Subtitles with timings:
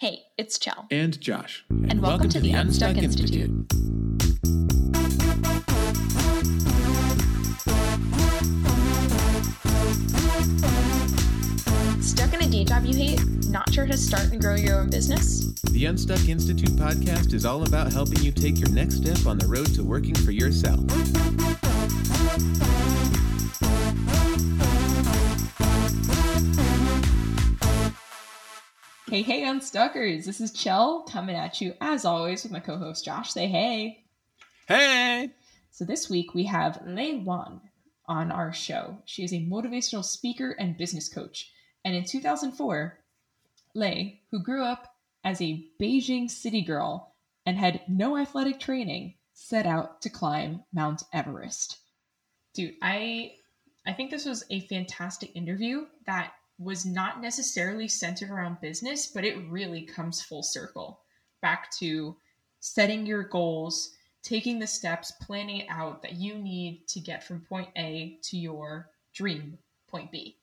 [0.00, 0.86] Hey, it's Chell.
[0.90, 1.62] And Josh.
[1.68, 3.50] And, and welcome, welcome, to, the, the Unstuck, Unstuck Institute.
[3.50, 3.72] Institute.
[12.02, 13.20] Stuck in a day job you hate?
[13.50, 15.52] Not sure how to start and grow your own business?
[15.64, 19.46] The Unstuck Institute podcast is all about helping you take your next step on the
[19.46, 20.80] road to working for yourself.
[29.10, 30.24] Hey, hey, Unstuckers.
[30.24, 33.32] This is Chell coming at you, as always, with my co host Josh.
[33.32, 34.04] Say hey.
[34.68, 35.30] Hey.
[35.72, 37.60] So this week we have Lei Wang
[38.06, 38.98] on our show.
[39.06, 41.50] She is a motivational speaker and business coach.
[41.84, 43.00] And in 2004,
[43.74, 49.66] Lei, who grew up as a Beijing city girl and had no athletic training, set
[49.66, 51.78] out to climb Mount Everest.
[52.54, 53.32] Dude, I
[53.84, 59.24] I think this was a fantastic interview that was not necessarily centered around business, but
[59.24, 61.00] it really comes full circle
[61.40, 62.14] back to
[62.60, 67.68] setting your goals, taking the steps, planning out that you need to get from point
[67.78, 69.56] A to your dream
[69.88, 70.36] point B.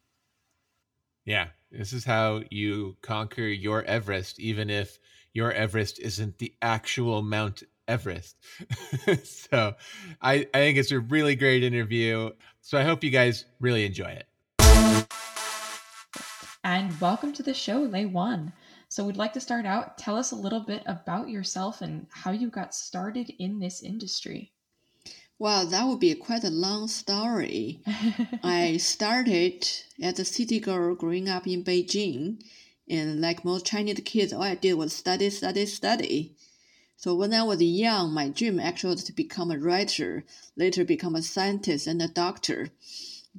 [1.23, 4.97] Yeah, this is how you conquer your Everest, even if
[5.33, 8.37] your Everest isn't the actual Mount Everest.
[9.23, 9.75] so
[10.19, 12.31] I, I think it's a really great interview.
[12.61, 14.27] So I hope you guys really enjoy it
[16.67, 18.51] and welcome to the show, Lei Wang.
[18.89, 19.97] So, we'd like to start out.
[19.97, 24.51] Tell us a little bit about yourself and how you got started in this industry.
[25.39, 27.79] Well, that would be quite a long story.
[28.43, 29.65] I started
[30.01, 32.43] as a city girl growing up in Beijing,
[32.89, 36.35] and like most Chinese kids, all I did was study, study, study.
[36.97, 40.25] So when I was young, my dream actually was to become a writer,
[40.57, 42.71] later become a scientist and a doctor.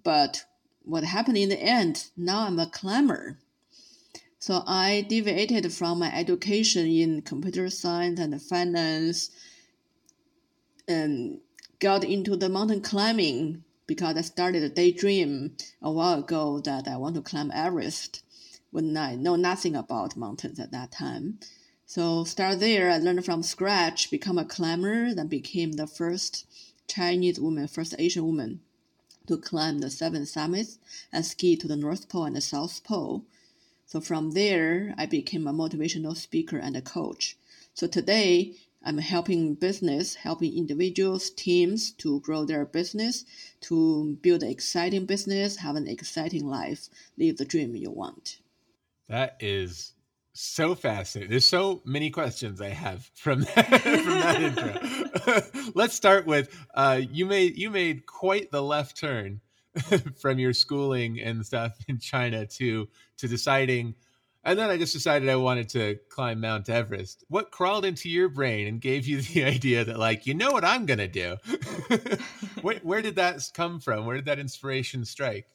[0.03, 0.47] But
[0.89, 3.39] what happened in the end, now I'm a climber.
[4.39, 9.31] So I deviated from my education in computer science and finance
[10.87, 11.41] and
[11.79, 16.97] got into the mountain climbing because I started a daydream a while ago that I
[16.97, 18.23] want to climb Everest
[18.71, 21.39] when I know nothing about mountains at that time.
[21.85, 26.47] So start there, I learned from scratch, become a climber, then became the first
[26.87, 28.61] Chinese woman, first Asian woman
[29.29, 30.79] to climb the seven summits
[31.13, 33.25] and ski to the North Pole and the South Pole.
[33.87, 37.37] So from there, I became a motivational speaker and a coach.
[37.75, 43.25] So today, I'm helping business, helping individuals, teams to grow their business,
[43.63, 48.39] to build an exciting business, have an exciting life, live the dream you want.
[49.09, 49.93] That is
[50.33, 51.31] so fascinating.
[51.31, 55.71] There's so many questions I have from that, from that intro.
[55.75, 59.41] Let's start with uh, you made you made quite the left turn
[60.21, 62.89] from your schooling and stuff in China to
[63.19, 63.95] to deciding
[64.45, 67.25] and then I just decided I wanted to climb Mount Everest.
[67.29, 70.65] What crawled into your brain and gave you the idea that like, you know what
[70.65, 71.37] I'm going to do?
[72.63, 74.07] where, where did that come from?
[74.07, 75.49] Where did that inspiration strike?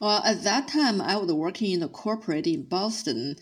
[0.00, 3.36] Well, at that time, I was working in a corporate in Boston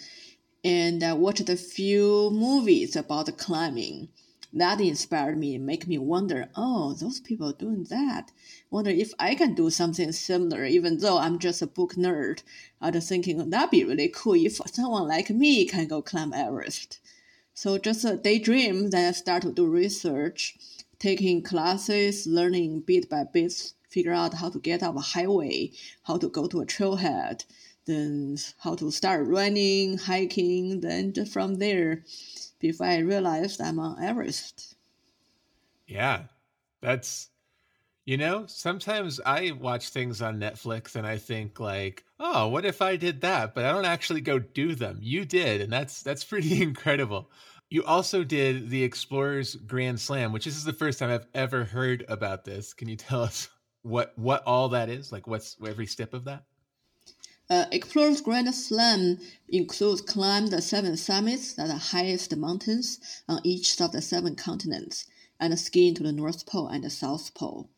[0.64, 4.08] and I watched a few movies about climbing.
[4.50, 8.32] That inspired me, make me wonder, oh, those people doing that.
[8.70, 12.42] Wonder if I can do something similar, even though I'm just a book nerd.
[12.80, 16.98] I was thinking that'd be really cool if someone like me can go climb Everest.
[17.52, 20.56] So just a daydream, then I start to do research,
[20.98, 25.72] taking classes, learning bit by bit, figure out how to get up a highway,
[26.04, 27.44] how to go to a trailhead,
[27.86, 32.04] then how to start running, hiking, then just from there,
[32.58, 34.74] before I realized I'm on Everest.
[35.86, 36.24] Yeah,
[36.80, 37.28] that's
[38.04, 42.82] you know, sometimes I watch things on Netflix and I think like, "Oh, what if
[42.82, 44.98] I did that?" But I don't actually go do them.
[45.00, 47.30] You did, and that's that's pretty incredible.
[47.70, 51.64] You also did the Explorers Grand Slam, which this is the first time I've ever
[51.64, 52.74] heard about this.
[52.74, 53.48] Can you tell us
[53.82, 55.10] what what all that is?
[55.10, 56.44] Like what's every step of that?
[57.50, 59.18] Uh, Explorers Grand Slam
[59.48, 62.98] includes climb the seven summits, that are highest mountains
[63.28, 65.06] on each of the seven continents,
[65.38, 67.68] and skiing to the North Pole and the South Pole.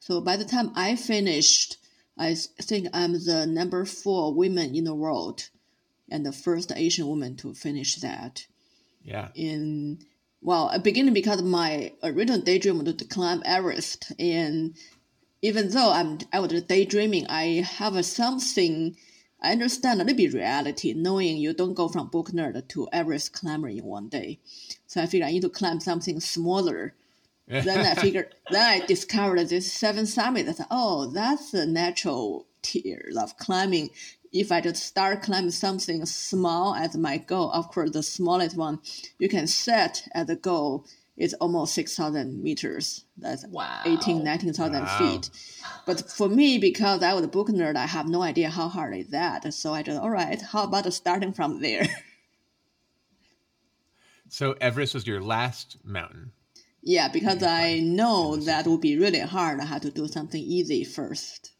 [0.00, 1.76] So by the time I finished,
[2.18, 5.48] I think I'm the number four woman in the world,
[6.10, 8.46] and the first Asian woman to finish that.
[9.02, 9.28] Yeah.
[9.34, 10.00] In
[10.42, 14.76] well, beginning because my original daydream was to climb Everest, and
[15.40, 18.96] even though I'm I was daydreaming, I have a something.
[19.44, 23.34] I understand a little bit reality, knowing you don't go from book nerd to Everest
[23.34, 24.38] climber in one day.
[24.86, 26.94] So I figured I need to climb something smaller.
[27.46, 30.48] then I figured, then I discovered this seven summit.
[30.48, 33.90] I thought, oh, that's a natural tier of climbing.
[34.32, 38.80] if I just start climbing something small as my goal, of course, the smallest one
[39.18, 43.04] you can set as a goal is almost 6,000 meters.
[43.16, 43.82] That's Wow.
[43.86, 44.98] 18, 19,000 Wow.
[44.98, 45.30] feet.
[45.86, 48.96] But for me, because I was a book nerd, I have no idea how hard
[48.96, 49.52] is that.
[49.54, 51.86] So I just, all right, how about starting from there?
[54.28, 56.32] So Everest was your last mountain.
[56.82, 58.46] yeah, because I know Yes.
[58.46, 59.60] that would be really hard.
[59.60, 61.52] I had to do something easy first.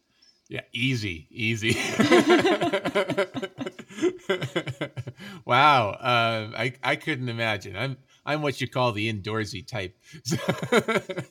[0.49, 1.75] Yeah, easy, easy.
[5.45, 7.75] wow, uh, I I couldn't imagine.
[7.75, 9.95] I'm I'm what you call the indoorsy type.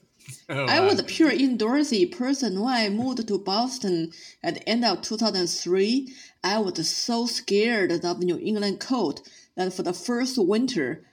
[0.47, 2.61] So, I uh, was a pure indoorsy person.
[2.61, 4.13] When I moved to Boston
[4.43, 9.21] at the end of 2003, I was so scared of New England cold
[9.55, 11.05] that for the first winter,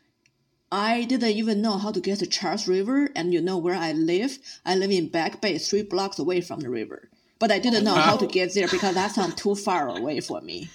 [0.71, 3.09] I didn't even know how to get to Charles River.
[3.15, 4.37] And you know where I live?
[4.65, 7.09] I live in Back Bay, three blocks away from the river.
[7.39, 10.39] But I didn't know how to get there because that sounds too far away for
[10.41, 10.69] me.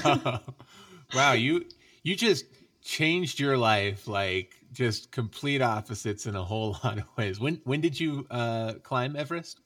[1.15, 1.67] wow, you
[2.05, 2.45] you just
[2.83, 7.41] changed your life like just complete opposites in a whole lot of ways.
[7.41, 9.61] When when did you uh, climb Everest?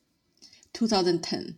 [0.73, 1.57] 2010.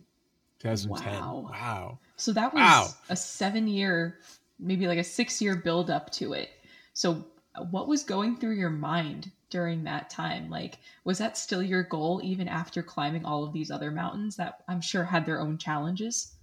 [0.59, 1.13] 2010.
[1.13, 1.49] Wow.
[1.51, 1.99] Wow.
[2.15, 2.87] So that was Wow.
[3.09, 4.19] a seven year,
[4.59, 6.49] maybe like a six year build up to it.
[6.93, 7.25] So,
[7.55, 10.49] uh, what was going through your mind during that time?
[10.49, 14.63] Like, was that still your goal even after climbing all of these other mountains that
[14.67, 16.33] I'm sure had their own challenges?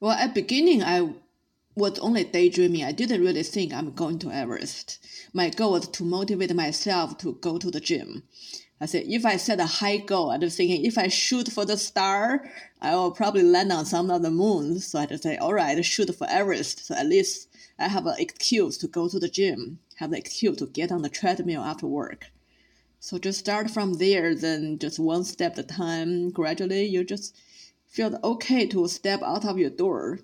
[0.00, 1.12] Well, at beginning, I
[1.74, 2.84] was only daydreaming.
[2.84, 4.98] I didn't really think I'm going to Everest.
[5.32, 8.24] My goal was to motivate myself to go to the gym.
[8.80, 11.64] I said, if I set a high goal, I was thinking if I shoot for
[11.64, 12.44] the star,
[12.80, 14.86] I will probably land on some of the moons.
[14.86, 16.86] So I just say, all right, shoot for Everest.
[16.86, 17.48] So at least
[17.78, 21.02] I have an excuse to go to the gym, have an excuse to get on
[21.02, 22.26] the treadmill after work.
[22.98, 26.30] So just start from there, then just one step at a time.
[26.30, 27.36] Gradually, you just
[27.86, 30.18] feel okay to step out of your door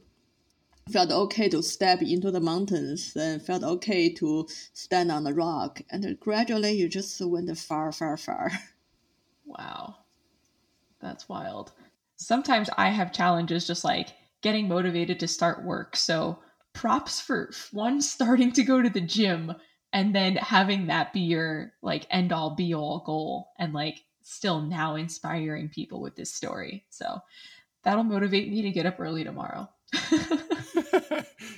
[0.91, 5.81] felt okay to step into the mountains and felt okay to stand on the rock
[5.91, 8.51] and gradually you just went far far far
[9.49, 9.97] Wow.
[11.01, 11.73] That's wild.
[12.17, 14.09] Sometimes I have challenges just like
[14.43, 15.97] getting motivated to start work.
[15.97, 16.41] So,
[16.75, 19.55] props for one starting to go to the gym
[19.93, 24.61] and then having that be your like end all be all goal and like still
[24.61, 26.85] now inspiring people with this story.
[26.91, 27.21] So,
[27.85, 29.69] that'll motivate me to get up early tomorrow.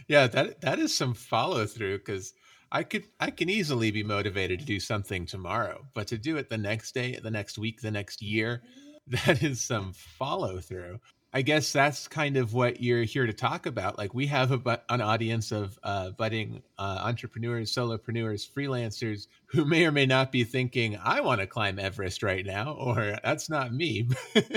[0.09, 2.33] yeah, that that is some follow through because
[2.73, 6.49] I could I can easily be motivated to do something tomorrow, but to do it
[6.49, 8.63] the next day, the next week, the next year,
[9.09, 11.01] that is some follow through.
[11.33, 13.97] I guess that's kind of what you're here to talk about.
[13.97, 19.87] Like we have a, an audience of uh, budding uh, entrepreneurs, solopreneurs, freelancers who may
[19.87, 23.73] or may not be thinking, "I want to climb Everest right now," or "That's not
[23.73, 24.09] me."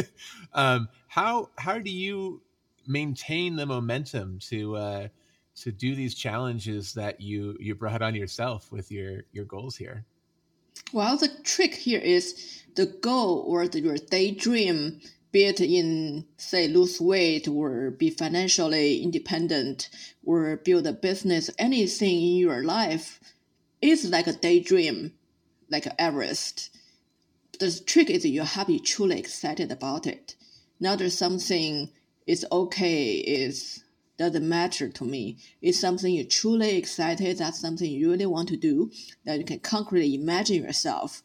[0.54, 2.42] um, how how do you
[2.88, 5.08] maintain the momentum to uh,
[5.56, 10.06] to do these challenges that you you brought on yourself with your your goals here?
[10.92, 15.00] well the trick here is the goal or the, your daydream
[15.32, 19.90] be it in say lose weight or be financially independent
[20.26, 23.20] or build a business anything in your life
[23.82, 25.12] is like a daydream
[25.70, 26.76] like everest
[27.60, 30.36] the trick is you have to be truly excited about it
[30.80, 31.90] now there's something
[32.26, 33.84] it's okay is
[34.18, 35.38] doesn't matter to me.
[35.62, 38.92] It's something you're truly excited that's something you really want to do
[39.26, 41.24] that you can concretely imagine yourself.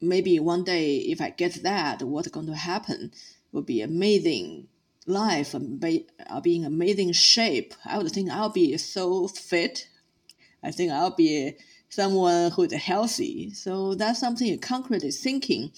[0.00, 3.12] Maybe one day if i get that what's going to happen?
[3.52, 4.68] Will be amazing
[5.06, 5.60] life i'll
[6.30, 7.74] uh, be in amazing shape.
[7.84, 9.88] I would think i'll be so fit.
[10.62, 11.56] I think i'll be
[11.88, 13.50] someone who's healthy.
[13.50, 15.72] So that's something you're concretely thinking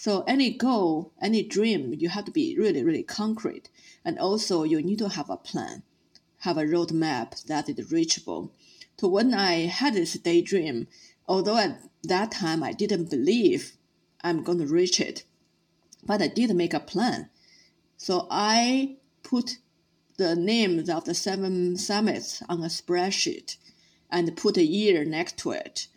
[0.00, 3.68] so any goal, any dream, you have to be really, really concrete.
[4.04, 5.82] And also you need to have a plan,
[6.42, 8.52] have a roadmap that is reachable.
[8.96, 10.86] So when I had this daydream,
[11.26, 13.76] although at that time I didn't believe
[14.22, 15.24] I'm going to reach it,
[16.04, 17.28] but I did make a plan.
[17.96, 19.58] So I put
[20.16, 23.56] the names of the seven summits on a spreadsheet
[24.12, 25.88] and put a year next to it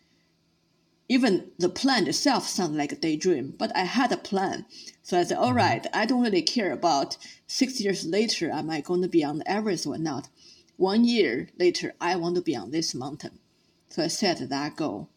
[1.12, 4.65] even the plan itself sounded like a daydream, but I had a plan.
[5.03, 5.58] So I said, all mm-hmm.
[5.58, 9.39] right, I don't really care about six years later, am I going to be on
[9.39, 10.30] the Everest or not?
[10.77, 13.39] One year later, I want to be on this mountain.
[13.89, 15.10] So I set that goal.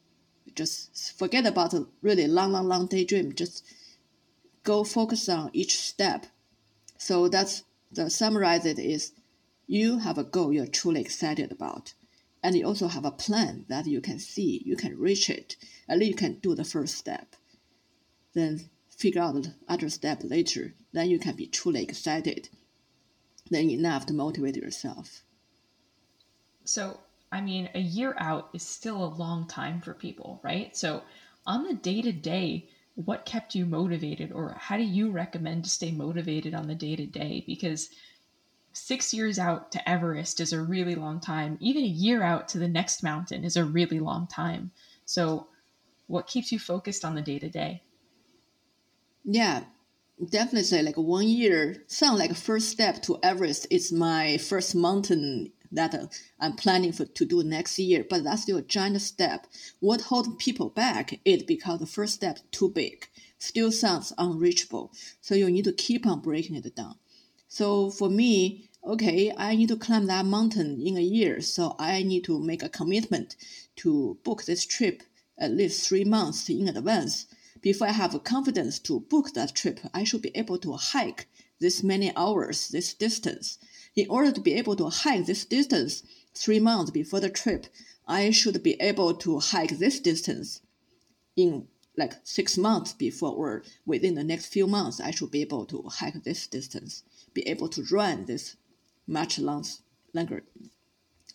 [0.57, 3.33] Just forget about the really long, long, long daydream.
[3.33, 3.65] Just
[4.65, 6.27] go focus on each step.
[6.99, 9.13] So that's the summarize it is
[9.69, 11.95] you have a goal you're truly excited about
[12.45, 15.57] and you also have a plan that you can see you can reach it
[15.89, 17.35] at least you can do the first step
[18.35, 22.49] then figure out the other step later then you can be truly excited
[23.51, 25.23] than enough to motivate yourself.
[26.65, 30.75] So, I mean, a year out is still a long time for people, right?
[30.77, 31.03] So,
[31.47, 35.71] on the day to day, what kept you motivated, or how do you recommend to
[35.71, 37.45] stay motivated on the day to day?
[37.47, 37.91] Because
[38.75, 41.57] six years out to Everest is a really long time.
[41.61, 44.73] Even a year out to the next mountain is a really long time.
[45.04, 45.49] So,
[46.07, 47.83] what keeps you focused on the day to day?
[49.25, 49.64] Yeah,
[50.31, 53.66] definitely like one year sound like first step to Everest.
[53.71, 56.07] It's my first mountain that uh,
[56.38, 59.47] I'm planning for to do next year, but that's still a giant step.
[59.81, 64.93] What holds people back is because the first step too big, still sounds unreachable.
[65.21, 66.97] So you need to keep on breaking it down.
[67.56, 72.02] So for me, okay, I need to climb that mountain in a year, so I
[72.02, 73.37] need to make a commitment
[73.76, 75.04] to book this trip
[75.38, 77.26] at least three months in advance.
[77.61, 81.28] Before I have confidence to book that trip, I should be able to hike
[81.61, 83.58] this many hours, this distance.
[83.94, 86.02] In order to be able to hike this distance
[86.34, 87.68] three months before the trip,
[88.04, 90.61] I should be able to hike this distance
[91.37, 95.01] in like six months before or within the next few months.
[95.01, 98.57] I should be able to hike this distance, be able to run this
[99.07, 99.65] much long,
[100.13, 100.45] longer,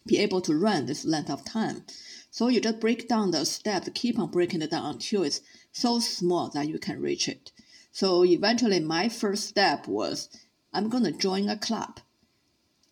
[0.05, 1.83] be able to run this length of time.
[2.31, 5.99] So you just break down the steps, keep on breaking it down until it's so
[5.99, 7.51] small that you can reach it.
[7.91, 10.29] So eventually, my first step was
[10.73, 11.99] I'm going to join a club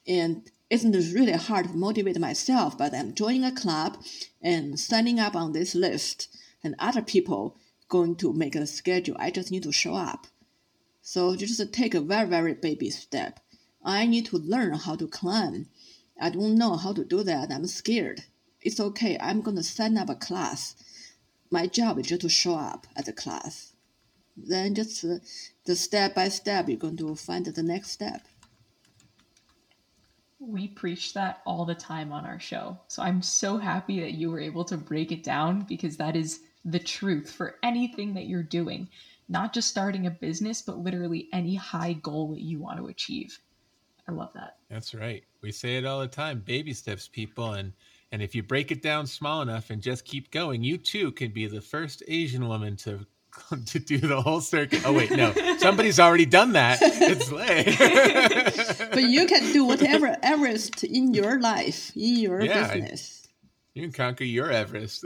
[0.08, 3.98] and it's really hard to motivate myself, but I'm joining a club
[4.42, 6.28] and signing up on this list,
[6.64, 7.58] and other people
[7.90, 9.16] going to make a schedule.
[9.20, 10.28] I just need to show up.
[11.02, 13.40] So just take a very, very baby step.
[13.84, 15.68] I need to learn how to climb.
[16.20, 17.52] I don't know how to do that.
[17.52, 18.24] I'm scared.
[18.62, 19.18] It's okay.
[19.22, 20.76] I'm going to sign up a class.
[21.50, 23.74] My job is just to show up at the class.
[24.36, 25.20] Then just uh,
[25.66, 28.28] the step by step, you're going to find the next step.
[30.40, 32.78] We preach that all the time on our show.
[32.88, 36.42] So I'm so happy that you were able to break it down because that is
[36.68, 38.90] the truth for anything that you're doing,
[39.30, 43.40] not just starting a business, but literally any high goal that you want to achieve.
[44.08, 44.58] I love that.
[44.70, 45.24] That's right.
[45.42, 47.54] We say it all the time baby steps, people.
[47.54, 47.74] And
[48.12, 51.32] and if you break it down small enough and just keep going, you too can
[51.32, 53.06] be the first Asian woman to
[53.66, 54.82] to do the whole circuit.
[54.86, 56.80] Oh wait, no, somebody's already done that.
[56.82, 57.64] It's Lei.
[58.92, 63.27] but you can do whatever Everest in your life, in your yeah, business.
[63.78, 65.06] You can conquer your Everest.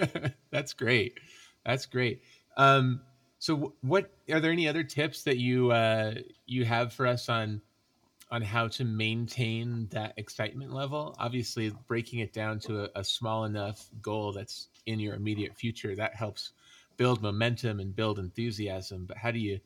[0.52, 1.18] That's great.
[1.66, 2.22] That's great.
[2.56, 3.00] Um,
[3.40, 6.14] so, what are there any other tips that you uh,
[6.46, 7.60] you have for us on
[8.30, 11.16] on how to maintain that excitement level?
[11.18, 15.96] Obviously, breaking it down to a, a small enough goal that's in your immediate future
[15.96, 16.52] that helps
[16.96, 19.04] build momentum and build enthusiasm.
[19.04, 19.58] But how do you?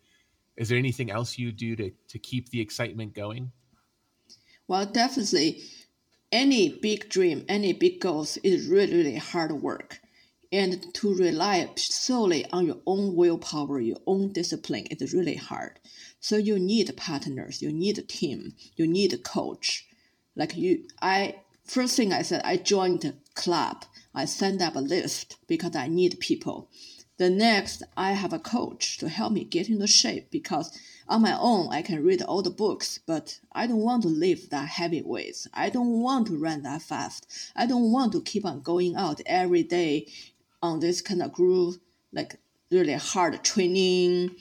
[0.56, 3.52] Is there anything else you do to to keep the excitement going?
[4.66, 5.62] Well, definitely,
[6.32, 10.00] any big dream, any big goals is really really hard work,
[10.52, 15.78] and to rely solely on your own willpower, your own discipline is really hard.
[16.20, 19.86] So you need partners, you need a team, you need a coach.
[20.34, 23.84] Like you, I first thing I said, I joined a club.
[24.14, 26.70] I signed up a list because I need people.
[27.18, 31.34] The next, I have a coach to help me get into shape because on my
[31.38, 35.00] own I can read all the books, but I don't want to lift that heavy
[35.00, 35.48] weights.
[35.54, 37.26] I don't want to run that fast.
[37.56, 40.08] I don't want to keep on going out every day
[40.62, 41.78] on this kind of groove,
[42.12, 42.38] like
[42.70, 44.36] really hard training.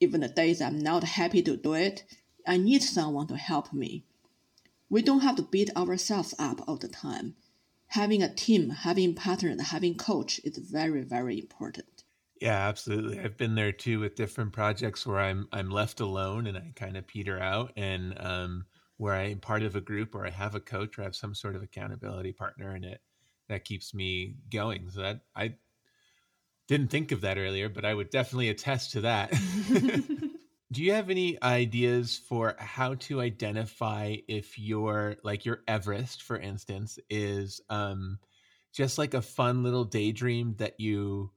[0.00, 2.02] Even the days I'm not happy to do it,
[2.44, 4.02] I need someone to help me.
[4.90, 7.36] We don't have to beat ourselves up all the time.
[7.92, 11.97] Having a team, having partner, having coach is very, very important.
[12.40, 13.18] Yeah, absolutely.
[13.18, 16.96] I've been there too with different projects where I'm I'm left alone and I kind
[16.96, 18.66] of peter out, and um,
[18.96, 21.34] where I'm part of a group or I have a coach or I have some
[21.34, 23.00] sort of accountability partner in it
[23.48, 24.88] that keeps me going.
[24.90, 25.56] So that I
[26.66, 29.32] didn't think of that earlier, but I would definitely attest to that.
[30.70, 36.36] Do you have any ideas for how to identify if your like your Everest, for
[36.38, 38.18] instance, is um,
[38.74, 41.32] just like a fun little daydream that you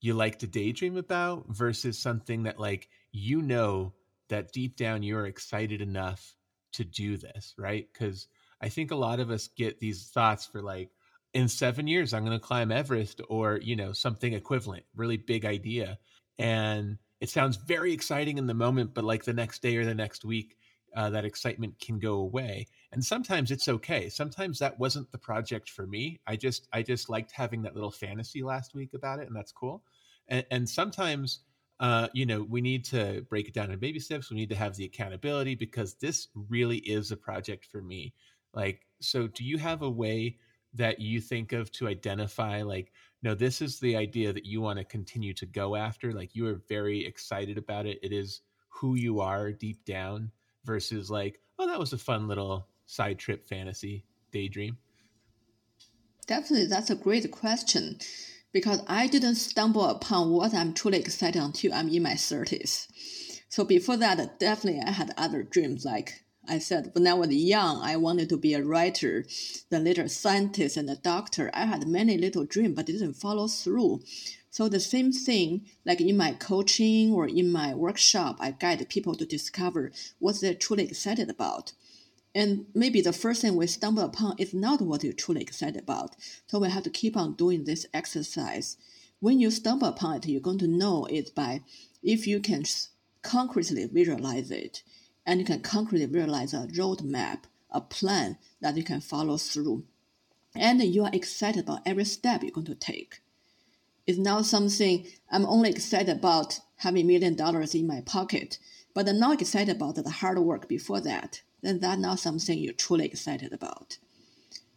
[0.00, 3.92] you like to daydream about versus something that like you know
[4.28, 6.34] that deep down you're excited enough
[6.72, 7.88] to do this, right?
[7.92, 8.28] Because
[8.60, 10.90] I think a lot of us get these thoughts for like,
[11.34, 15.44] in seven years, I'm going to climb Everest or, you know, something equivalent, really big
[15.44, 15.98] idea.
[16.38, 19.94] And it sounds very exciting in the moment, but like the next day or the
[19.94, 20.56] next week,
[20.96, 25.70] uh, that excitement can go away and sometimes it's okay sometimes that wasn't the project
[25.70, 29.26] for me i just i just liked having that little fantasy last week about it
[29.26, 29.82] and that's cool
[30.28, 31.40] and, and sometimes
[31.80, 34.30] uh, you know, we need to break it down in baby steps.
[34.30, 38.14] We need to have the accountability because this really is a project for me.
[38.52, 40.38] Like, so do you have a way
[40.74, 42.92] that you think of to identify, like,
[43.22, 46.12] no, this is the idea that you want to continue to go after?
[46.12, 47.98] Like, you are very excited about it.
[48.02, 50.32] It is who you are deep down
[50.68, 54.78] versus, like, oh, that was a fun little side trip fantasy daydream.
[56.28, 57.98] Definitely, that's a great question
[58.52, 62.86] because I didn't stumble upon what I'm truly excited until I'm in my 30s.
[63.48, 65.84] So before that, definitely I had other dreams.
[65.84, 69.24] Like I said, when I was young, I wanted to be a writer,
[69.70, 71.50] then later a scientist and a doctor.
[71.54, 74.02] I had many little dreams, but didn't follow through.
[74.50, 79.14] So the same thing, like in my coaching or in my workshop, I guide people
[79.14, 81.72] to discover what they're truly excited about.
[82.34, 86.16] And maybe the first thing we stumble upon is not what you're truly excited about.
[86.46, 88.76] So we have to keep on doing this exercise.
[89.20, 91.62] When you stumble upon it, you're going to know it by
[92.02, 92.64] if you can
[93.22, 94.82] concretely visualize it
[95.26, 97.40] and you can concretely visualize a roadmap,
[97.70, 99.84] a plan that you can follow through.
[100.54, 103.20] And you are excited about every step you're going to take.
[104.08, 108.58] It's not something I'm only excited about having a million dollars in my pocket,
[108.92, 112.72] but I'm not excited about the hard work before that then that's not something you're
[112.72, 113.98] truly excited about.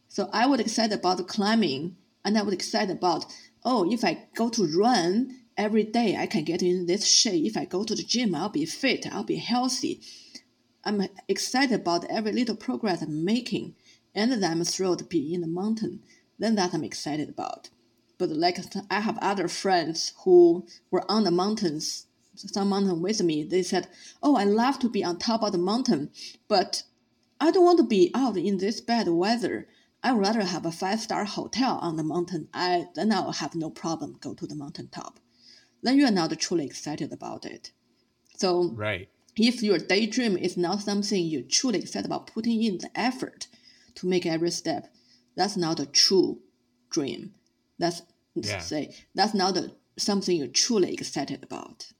[0.08, 1.96] So I would excited about climbing,
[2.26, 3.26] and I would excited about,
[3.64, 7.46] oh, if I go to run every day, I can get in this shape.
[7.46, 10.02] If I go to the gym, I'll be fit, I'll be healthy.
[10.84, 13.76] I'm excited about every little progress I'm making,
[14.16, 16.02] and then I'm thrilled to be in the mountain.
[16.40, 17.70] Then that I'm excited about.
[18.22, 18.60] But like
[18.92, 23.88] I have other friends who were on the mountains some mountain with me, they said,
[24.22, 26.12] "Oh, I love to be on top of the mountain,
[26.48, 26.84] but
[27.40, 29.68] I don't want to be out in this bad weather.
[30.04, 32.48] I'd rather have a five-star hotel on the mountain.
[32.54, 35.20] I then I'll have no problem go to the mountain top.
[35.82, 37.72] Then you are not truly excited about it.
[38.38, 39.10] So right.
[39.36, 43.48] If your daydream is not something you truly excited about putting in the effort
[43.96, 44.94] to make every step,
[45.36, 46.42] that's not a true
[46.92, 47.34] dream.
[47.80, 48.04] That's
[48.36, 48.60] yeah.
[48.60, 51.91] say that's not a, something you're truly excited about.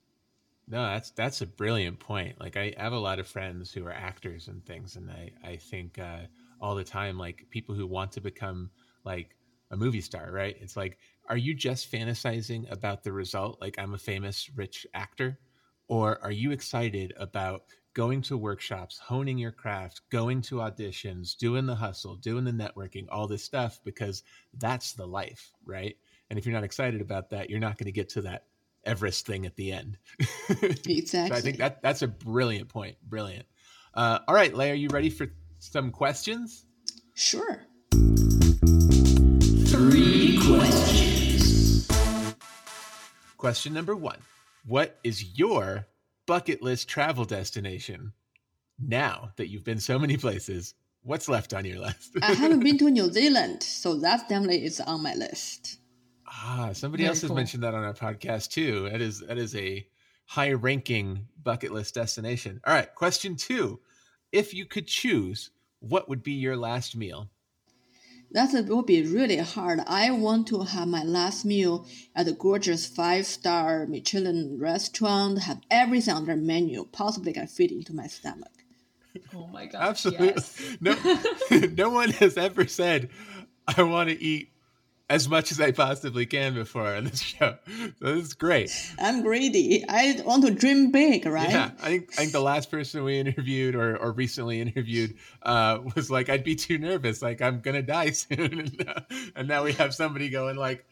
[0.68, 2.40] No, that's that's a brilliant point.
[2.40, 5.56] Like I have a lot of friends who are actors and things, and I I
[5.58, 6.22] think uh,
[6.62, 8.70] all the time like people who want to become
[9.04, 9.36] like
[9.72, 10.56] a movie star, right?
[10.60, 13.60] It's like, are you just fantasizing about the result?
[13.60, 15.40] Like I'm a famous rich actor,
[15.88, 17.64] or are you excited about
[17.94, 23.06] going to workshops, honing your craft, going to auditions, doing the hustle, doing the networking,
[23.12, 24.24] all this stuff because
[24.58, 25.98] that's the life, right?
[26.32, 28.46] And if you're not excited about that, you're not going to get to that
[28.86, 29.98] Everest thing at the end.
[30.48, 31.06] exactly.
[31.06, 32.96] so I think that that's a brilliant point.
[33.04, 33.46] Brilliant.
[33.94, 35.28] Uh, all right, Lei, are you ready for
[35.60, 36.66] some questions?
[37.16, 37.66] Sure.
[39.66, 41.90] Three questions.
[43.38, 44.20] Question number one
[44.66, 45.86] What is your
[46.28, 48.14] bucket list travel destination?
[48.80, 52.18] Now that you've been so many places, what's left on your list?
[52.22, 55.81] I haven't been to New Zealand, so that definitely is on my list.
[56.32, 57.36] Ah, somebody Very else has cool.
[57.36, 58.90] mentioned that on our podcast too.
[58.90, 59.86] That is that is a
[60.26, 62.62] high ranking bucket list destination.
[62.66, 63.80] All right, question two.
[64.32, 67.30] If you could choose, what would be your last meal?
[68.32, 69.82] That would be really hard.
[69.86, 75.60] I want to have my last meal at a gorgeous five star Michelin restaurant, have
[75.70, 78.64] everything on their menu, possibly can fit into my stomach.
[79.36, 79.82] Oh my god.
[79.82, 80.28] Absolutely.
[80.28, 80.78] Yes.
[80.80, 80.96] No
[81.76, 83.10] no one has ever said
[83.68, 84.51] I want to eat
[85.12, 87.58] as much as I possibly can before on this show.
[88.00, 88.72] So this is great.
[88.98, 89.84] I'm greedy.
[89.88, 91.50] I want to dream big, right?
[91.50, 95.80] Yeah, I think I think the last person we interviewed or, or recently interviewed uh,
[95.96, 99.02] was like, I'd be too nervous, like I'm gonna die soon, and, uh,
[99.36, 100.86] and now we have somebody going like,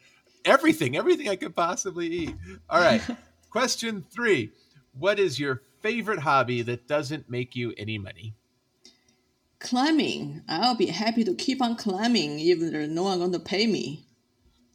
[0.44, 2.36] everything, everything I could possibly eat.
[2.68, 3.00] All right,
[3.50, 4.52] question three:
[4.98, 8.34] What is your favorite hobby that doesn't make you any money?
[9.60, 10.42] Climbing.
[10.46, 14.06] I'll be happy to keep on climbing even there's no one going to pay me.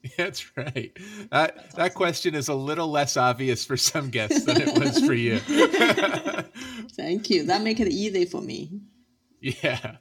[0.18, 0.92] That's right.
[1.32, 5.00] That That's that question is a little less obvious for some guests than it was
[5.06, 5.40] for you.
[6.96, 7.44] Thank you.
[7.44, 8.82] That make it easy for me.
[9.42, 9.98] Yeah.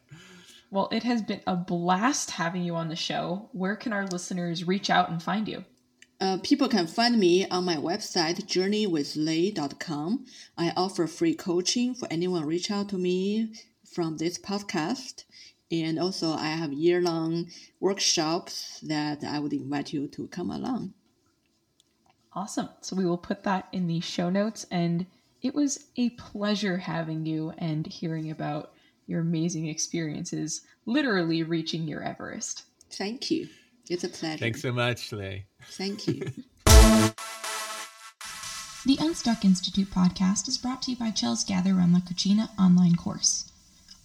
[0.70, 3.48] Well, it has been a blast having you on the show.
[3.52, 5.64] Where can our listeners reach out and find you?
[6.20, 10.24] Uh, people can find me on my website journeywithlei.com.
[10.56, 15.24] I offer free coaching for anyone reach out to me from this podcast.
[15.70, 17.50] And also, I have year long
[17.80, 20.94] workshops that I would invite you to come along.
[22.32, 22.68] Awesome.
[22.80, 24.66] So, we will put that in the show notes.
[24.70, 25.06] And
[25.42, 28.72] it was a pleasure having you and hearing about
[29.06, 32.64] your amazing experiences, literally reaching your Everest.
[32.90, 33.48] Thank you.
[33.88, 34.38] It's a pleasure.
[34.38, 35.46] Thanks so much, Lei.
[35.70, 36.30] Thank you.
[38.86, 42.96] The Unstuck Institute podcast is brought to you by Chell's Gather Around La Cucina online
[42.96, 43.50] course.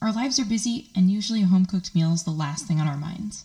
[0.02, 2.88] Our lives are busy, and usually a home cooked meal is the last thing on
[2.88, 3.44] our minds.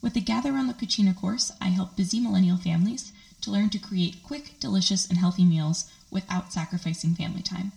[0.00, 3.12] With the Gather Around the Cucina course, I help busy millennial families
[3.42, 7.70] to learn to create quick, delicious, and healthy meals without sacrificing family time.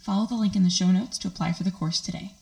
[0.00, 2.32] Follow the link in the show notes to apply for the course today.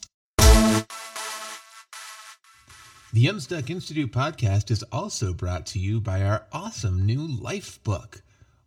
[3.13, 8.23] The Unstuck Institute podcast is also brought to you by our awesome new life book.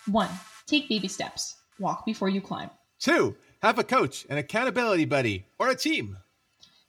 [0.08, 0.30] One,
[0.68, 1.58] take baby steps.
[1.80, 2.70] Walk before you climb.
[2.98, 6.18] Two, have a coach, an accountability buddy, or a team.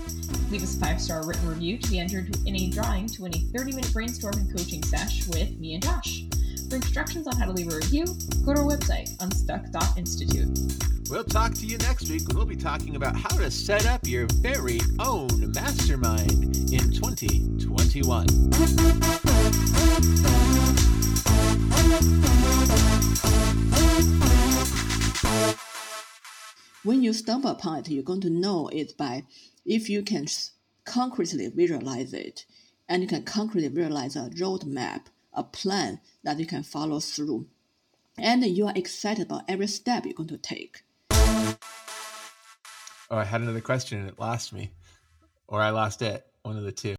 [0.51, 3.35] Leave us a five star written review to be entered in a drawing to win
[3.35, 6.25] a 30 minute brainstorm and coaching sesh with me and Josh.
[6.69, 8.05] For instructions on how to leave a review,
[8.45, 10.98] go to our website, unstuck.institute.
[11.11, 14.07] We'll talk to you next week when we'll be talking about how to set up
[14.07, 18.27] your very own mastermind in 2021.
[26.83, 29.25] When you stumble upon it, you're going to know it by
[29.65, 30.27] if you can
[30.85, 32.45] concretely visualize it
[32.87, 37.47] and you can concretely visualize a roadmap, a plan that you can follow through.
[38.19, 40.83] And you are excited about every step you're going to take.
[43.11, 44.71] Oh, I had another question and it lost me.
[45.47, 46.27] Or I lost it.
[46.43, 46.97] One of the two.